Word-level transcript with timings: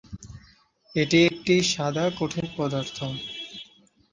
এটি 0.95 1.17
একটি 1.29 1.53
সাদা 1.73 2.05
কঠিন 2.19 2.45
পদার্থ। 2.57 2.97